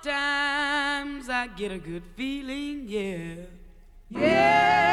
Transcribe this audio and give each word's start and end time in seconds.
Sometimes 0.00 1.28
I 1.28 1.48
get 1.48 1.72
a 1.72 1.78
good 1.78 2.04
feeling, 2.14 2.84
yeah. 2.86 3.34
Yeah. 4.10 4.87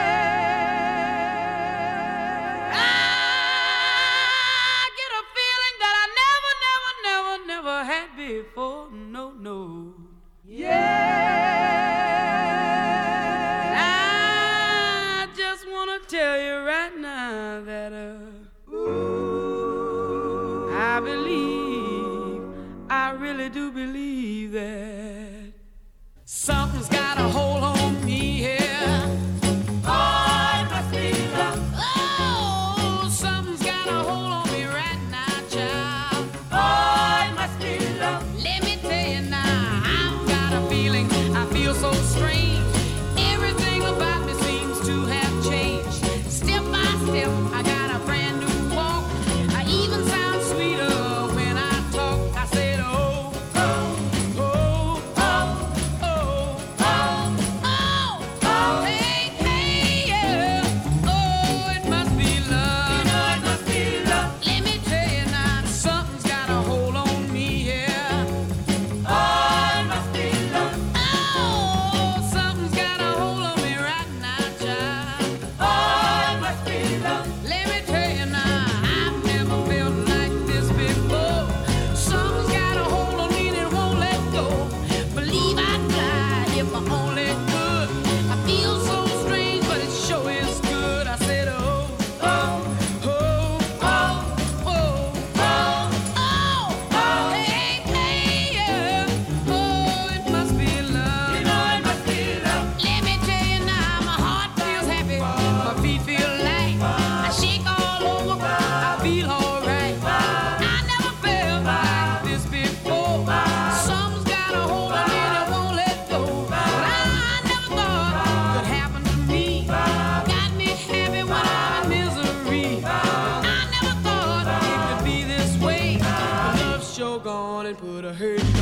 have 128.05 128.17
heard 128.17 128.54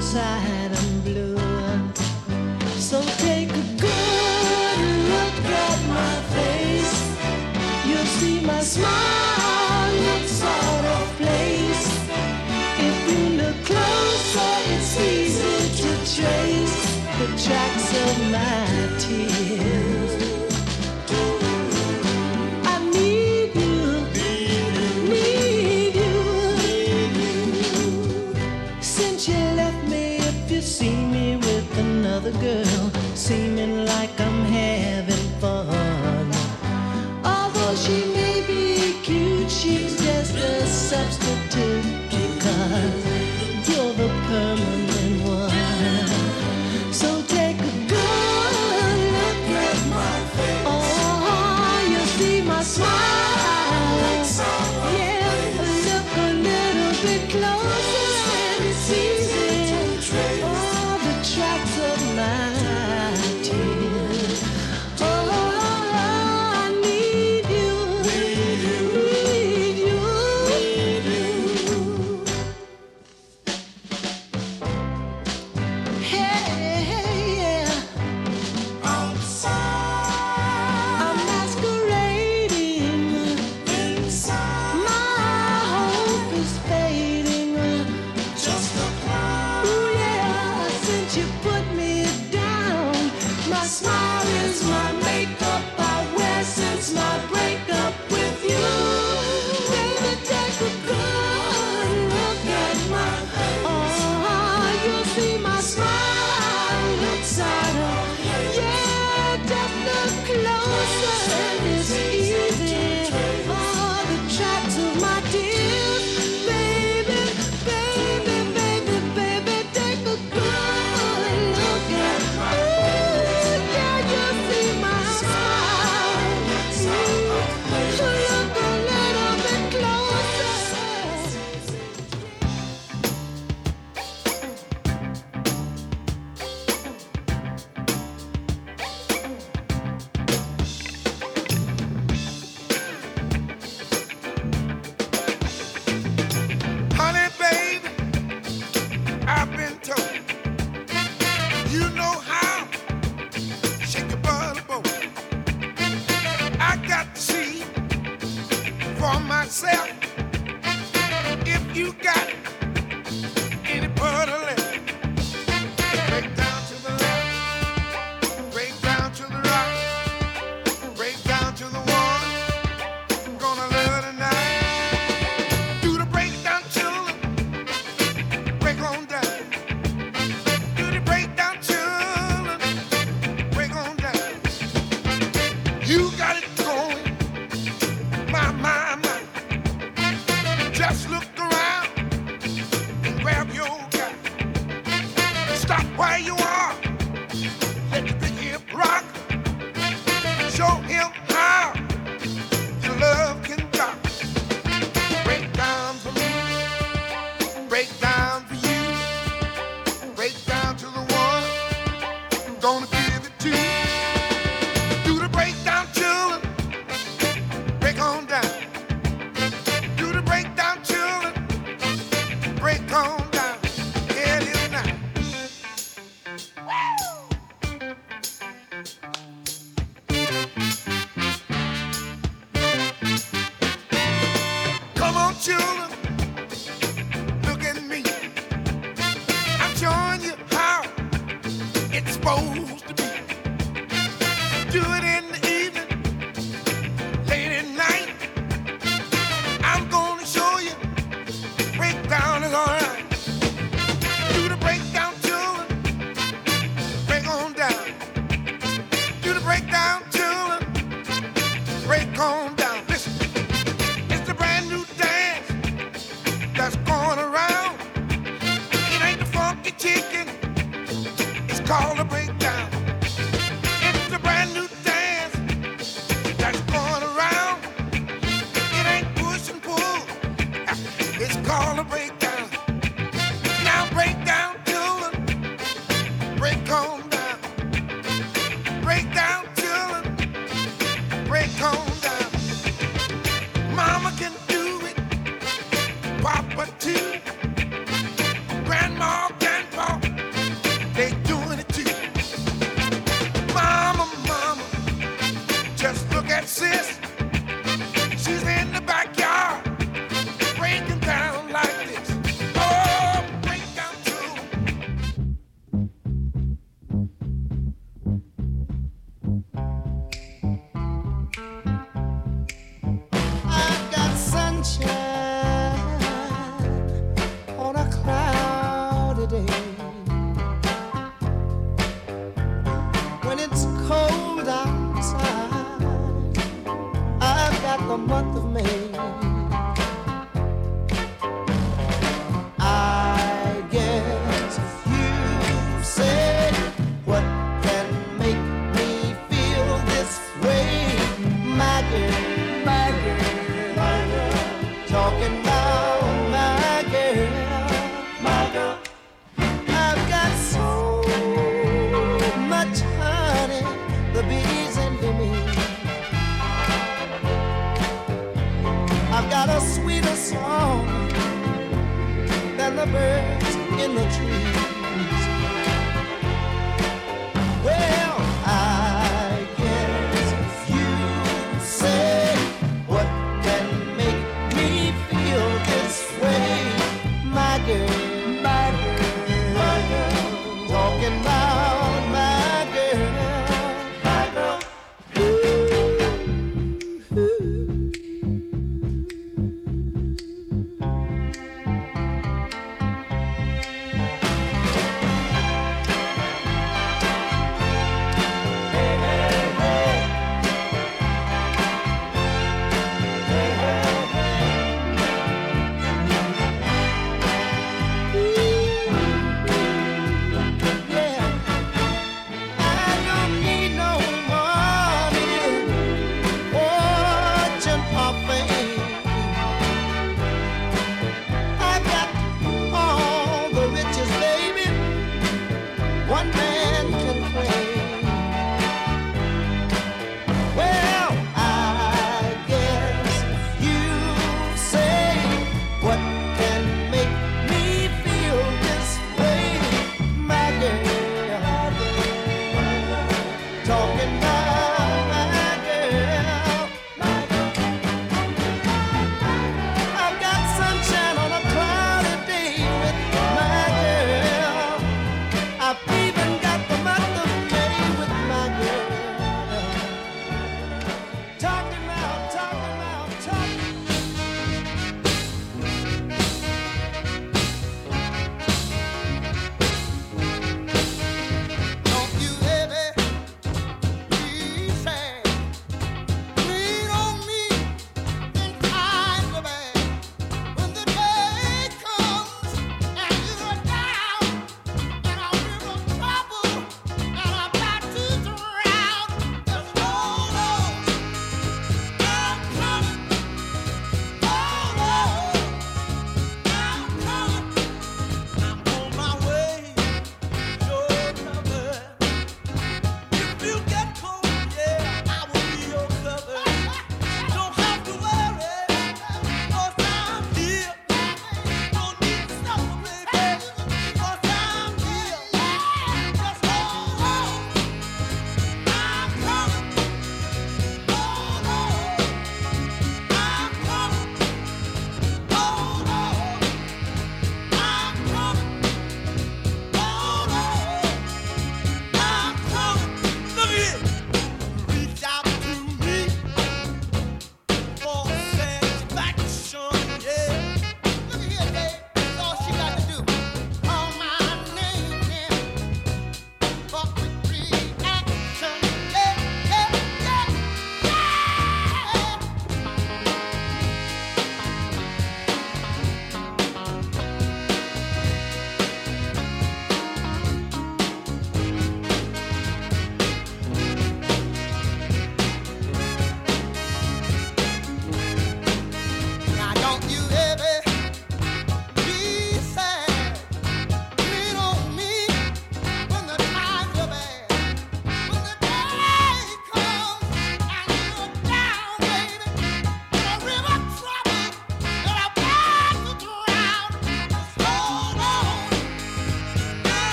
inside 0.00 0.69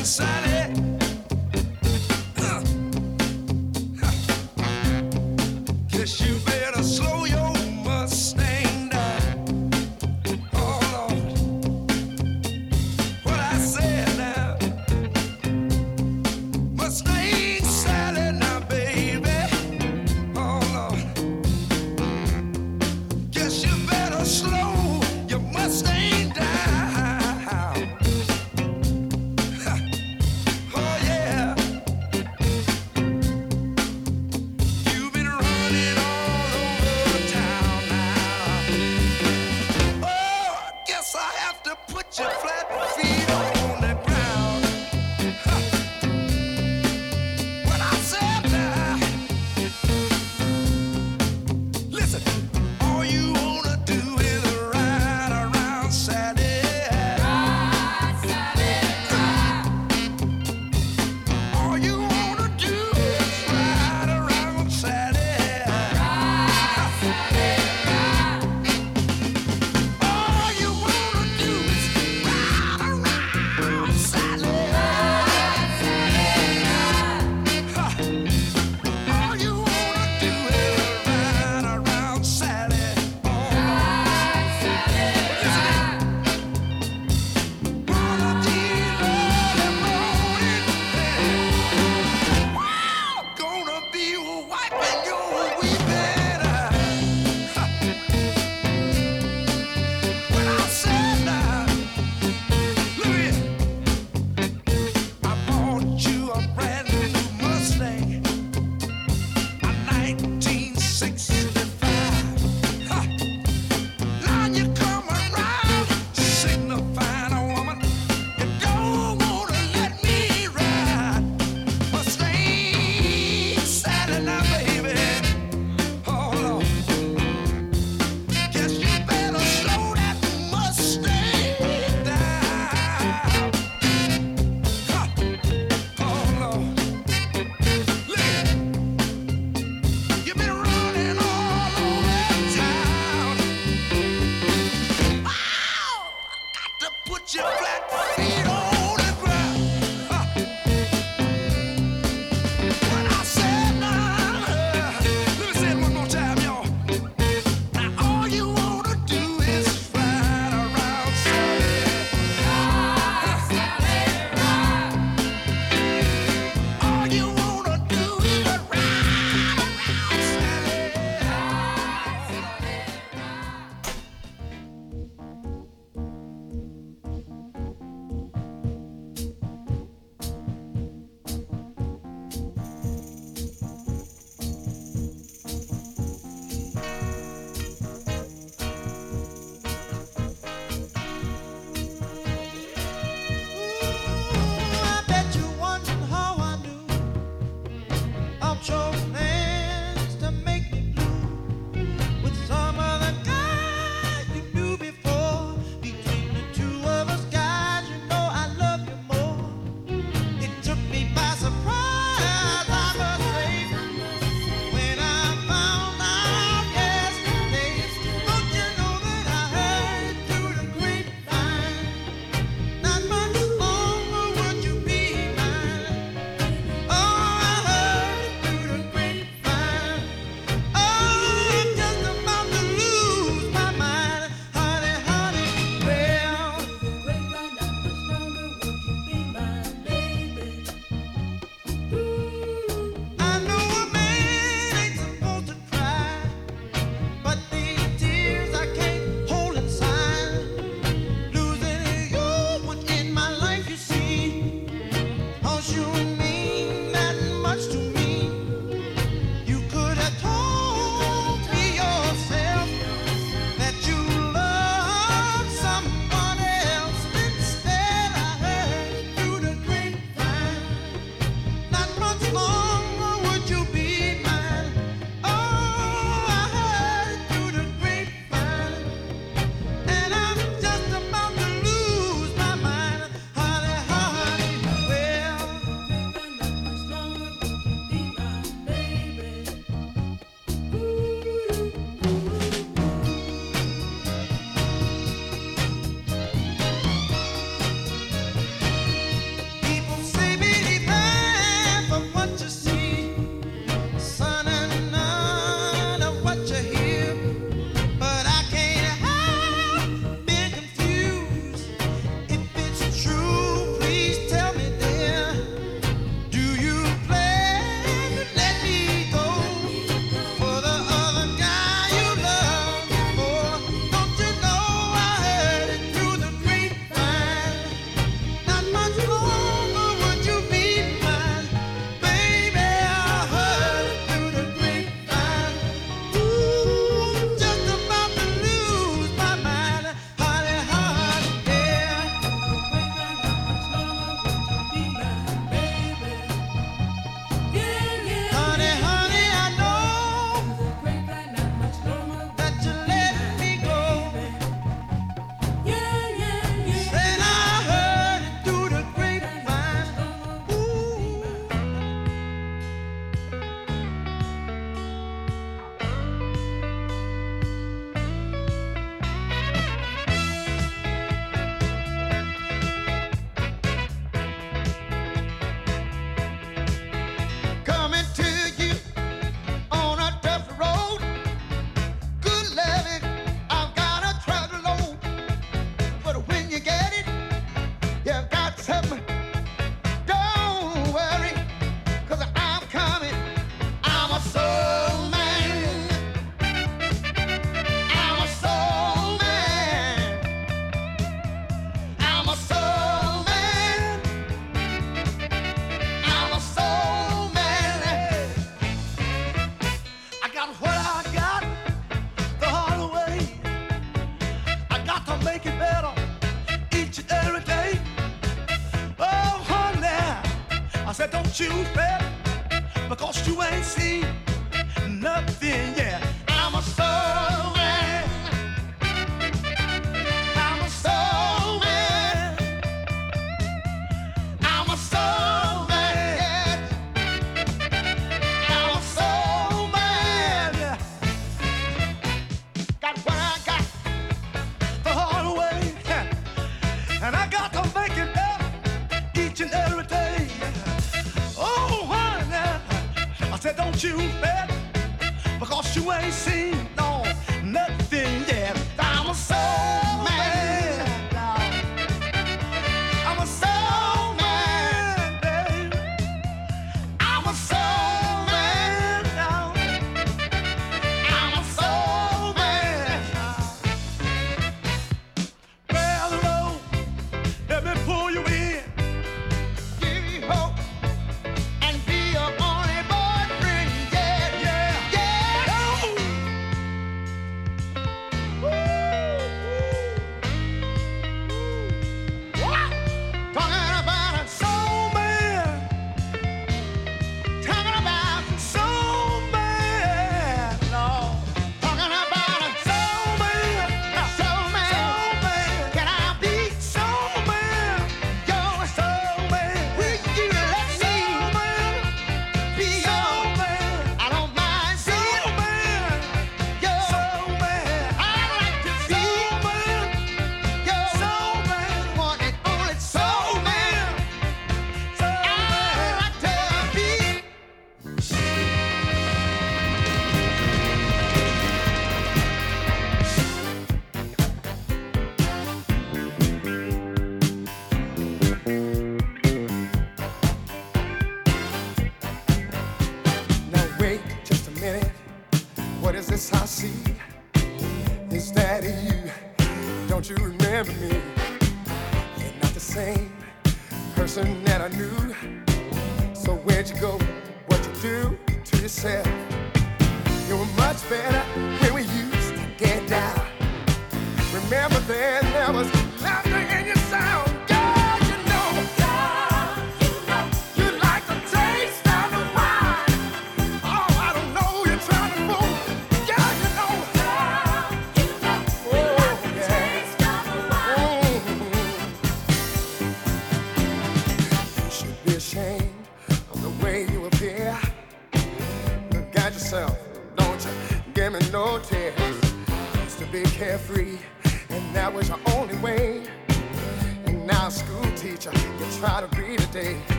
Mustang 0.00 0.39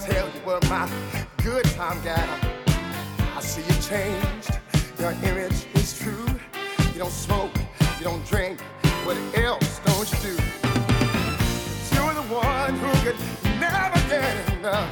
tell 0.00 0.26
you 0.26 0.40
what 0.44 0.68
my 0.68 0.88
good 1.42 1.64
time 1.76 2.02
got. 2.02 2.28
I 3.36 3.40
see 3.40 3.62
you 3.62 3.74
changed. 3.82 4.60
Your 4.98 5.12
image 5.24 5.66
is 5.74 5.98
true. 5.98 6.26
You 6.92 6.98
don't 6.98 7.12
smoke, 7.12 7.50
you 7.98 8.04
don't 8.04 8.24
drink. 8.26 8.60
What 9.04 9.16
else 9.36 9.80
don't 9.84 10.10
you 10.12 10.18
do? 10.30 10.42
You're 11.94 12.14
the 12.14 12.26
one 12.30 12.74
who 12.76 12.90
could 13.04 13.18
never 13.58 13.98
get 14.08 14.52
enough. 14.58 14.88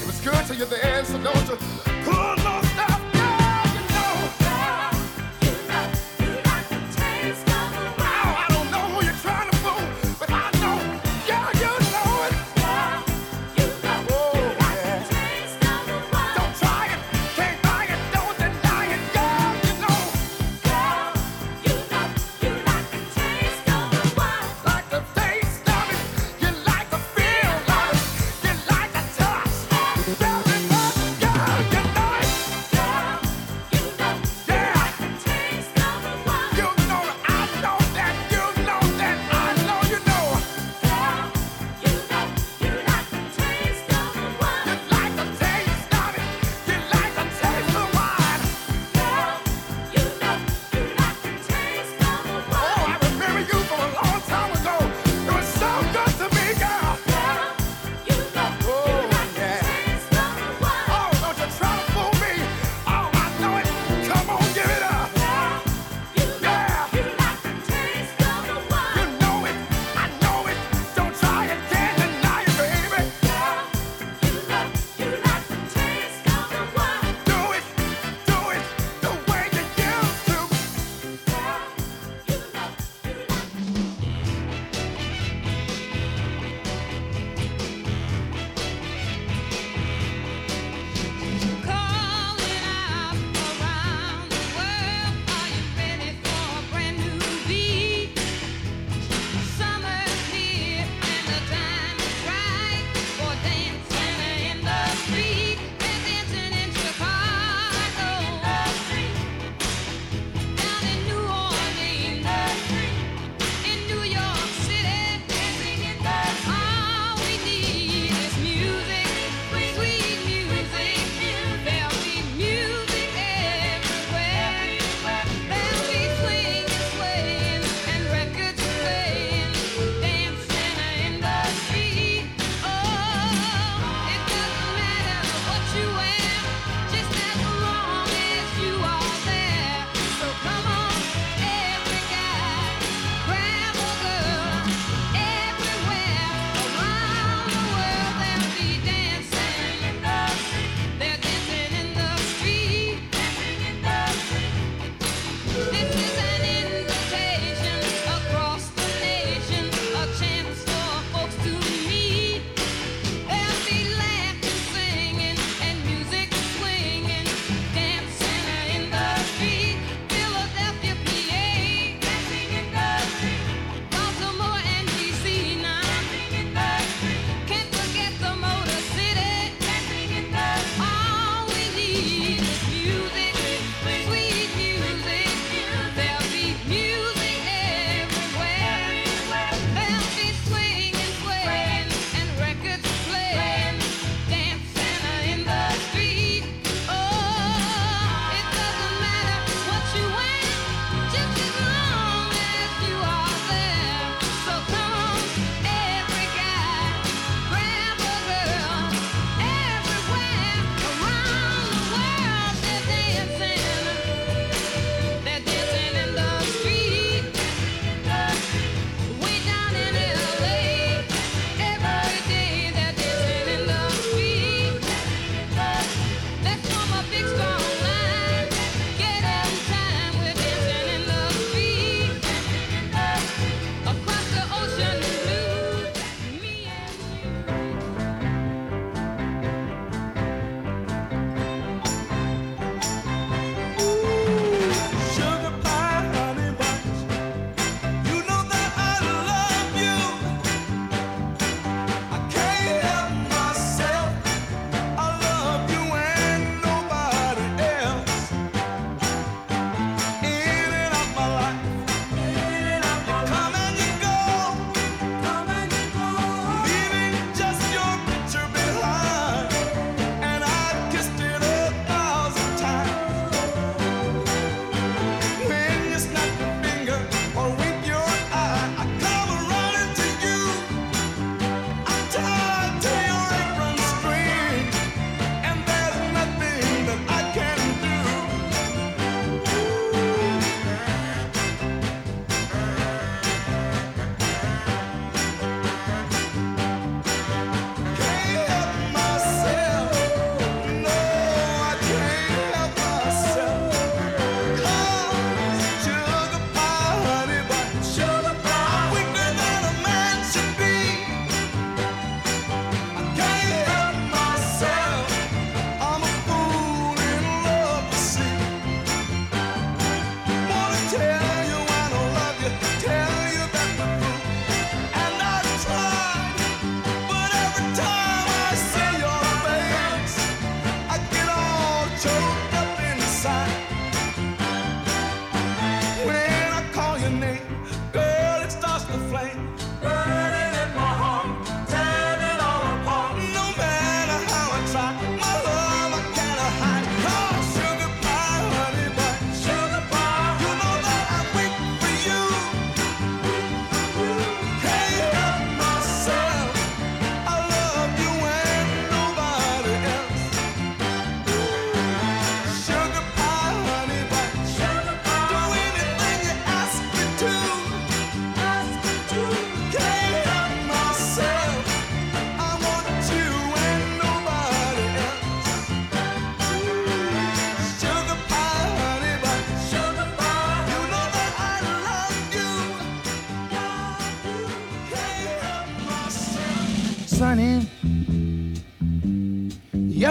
It 0.00 0.06
was 0.06 0.20
good 0.20 0.46
till 0.46 0.56
you're 0.56 0.66
there. 0.66 0.93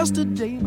Yesterday 0.04 0.58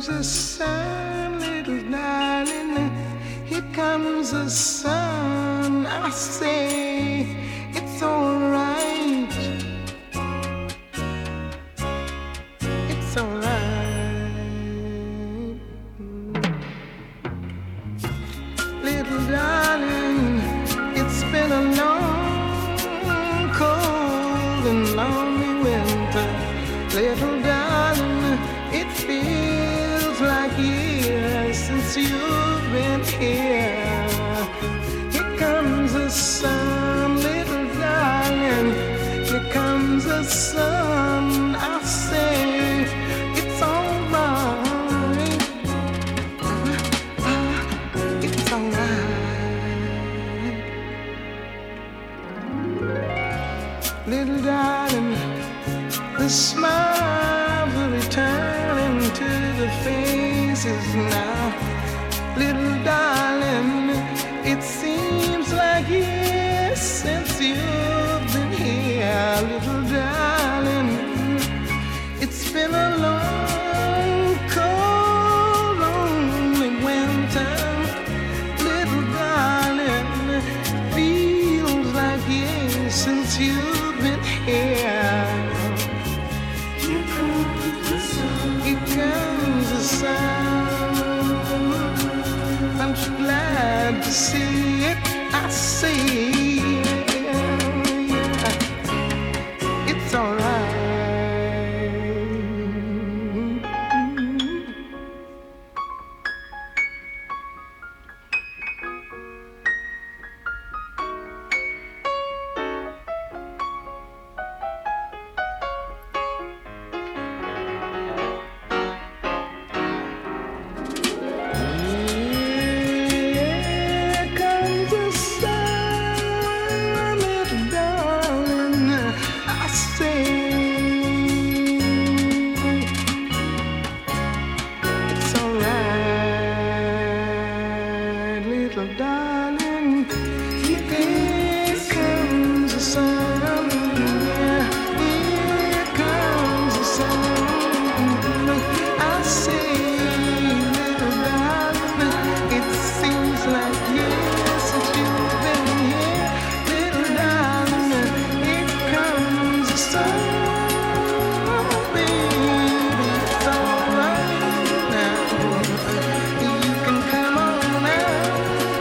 comes 0.00 0.39
sun. 40.40 40.99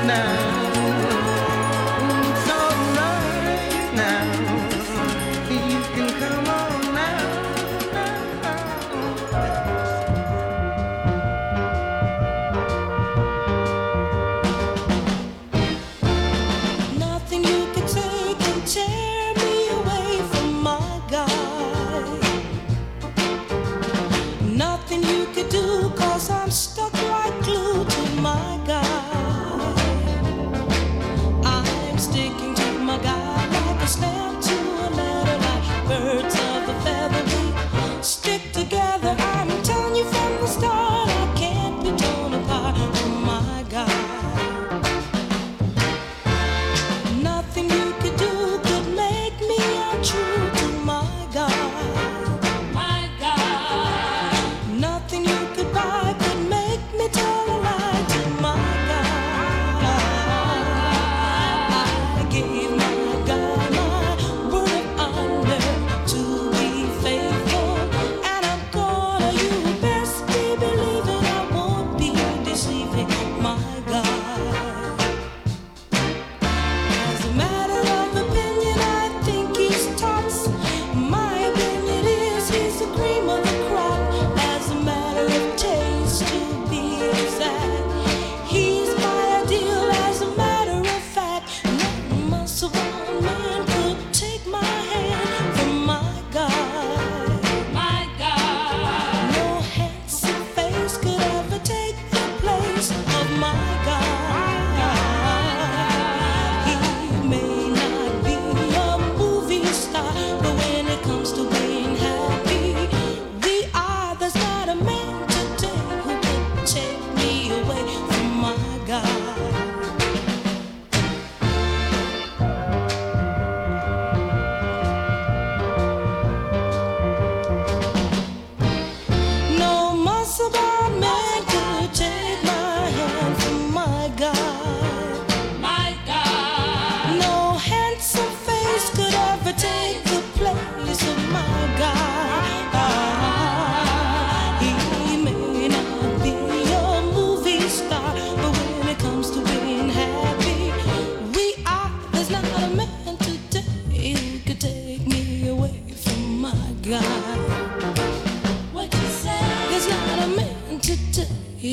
now. 0.10 0.49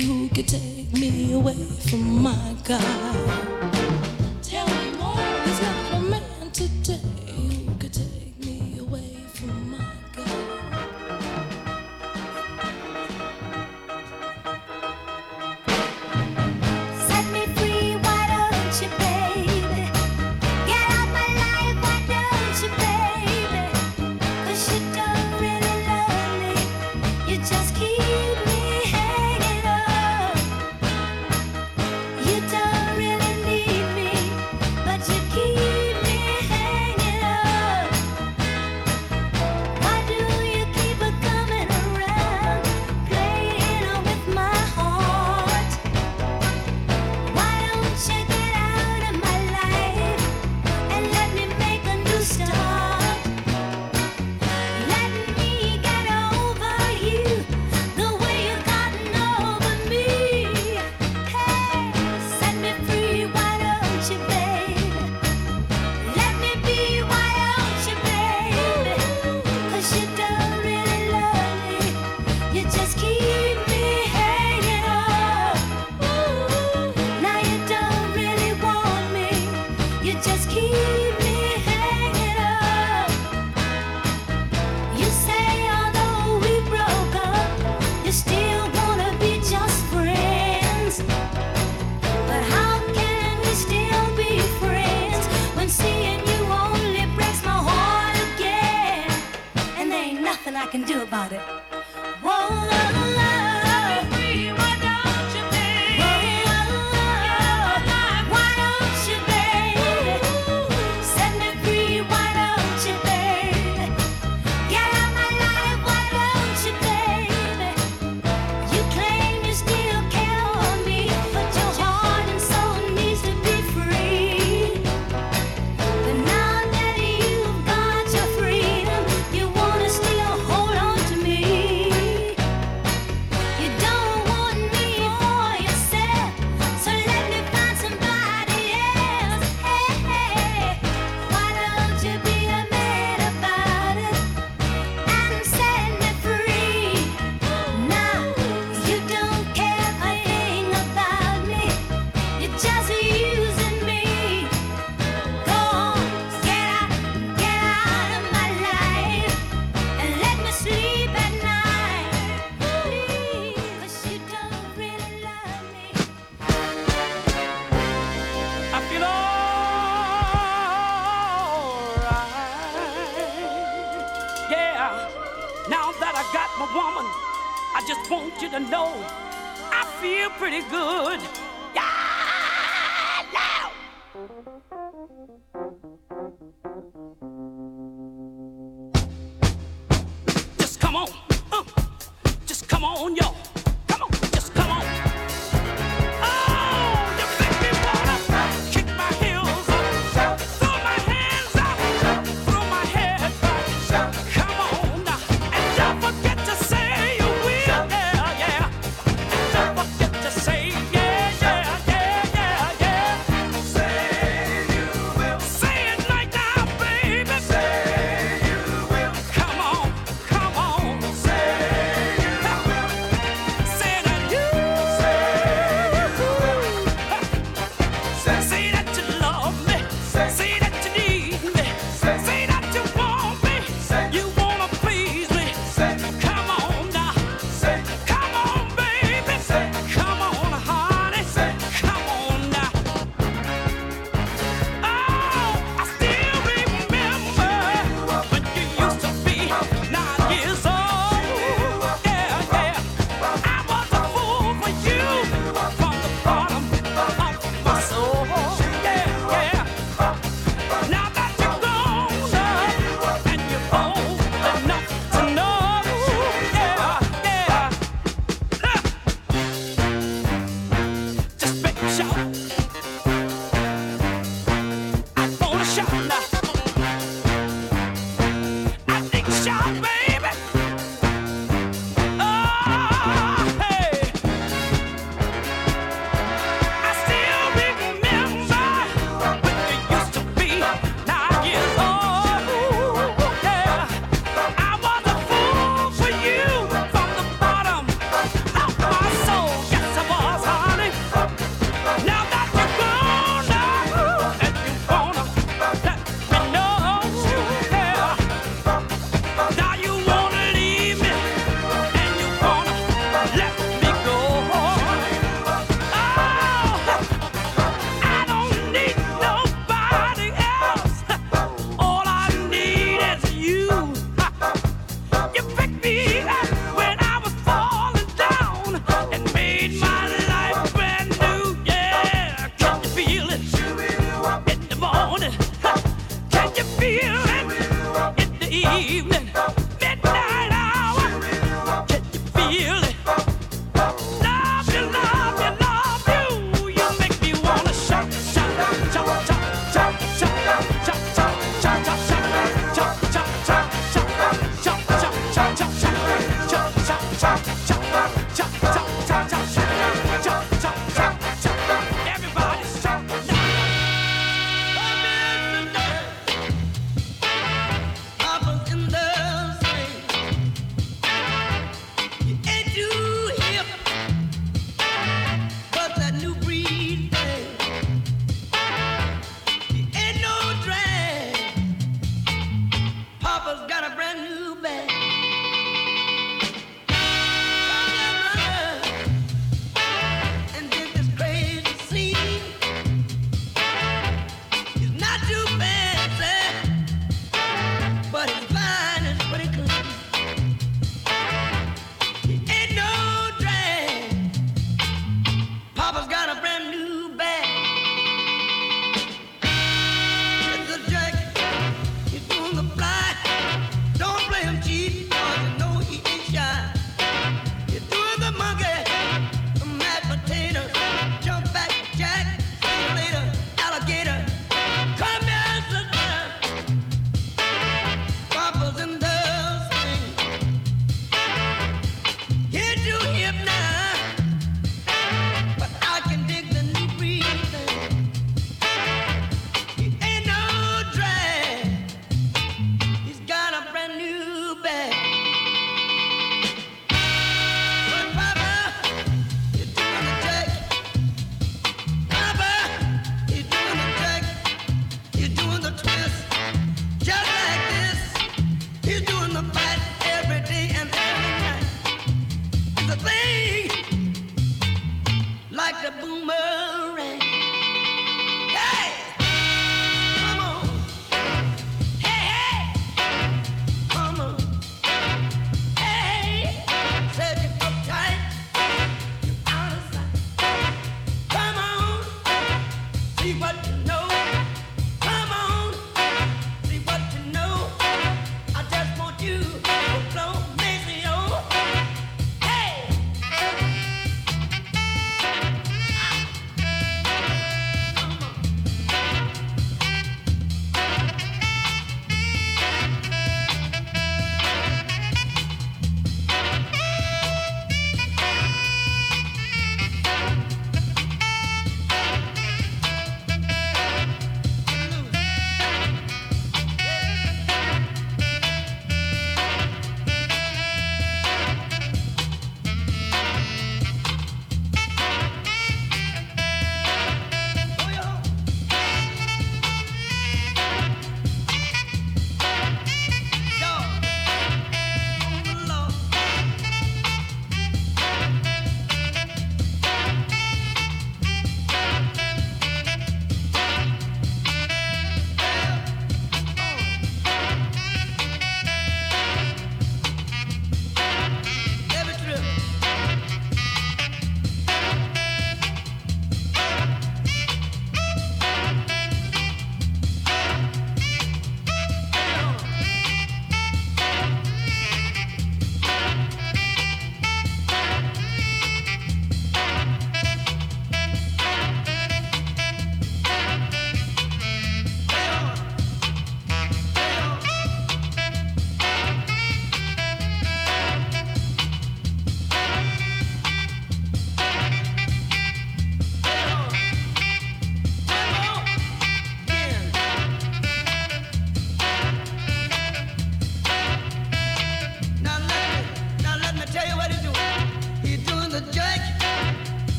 Who 0.00 0.28
could 0.28 0.48
take 0.48 0.92
me 0.92 1.32
away 1.32 1.54
from 1.54 2.22
my 2.22 2.56
God. 2.64 3.41